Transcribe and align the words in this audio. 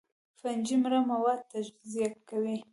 فنجي 0.39 0.75
مړه 0.83 0.99
مواد 1.11 1.39
تجزیه 1.51 2.09
کوي 2.29 2.55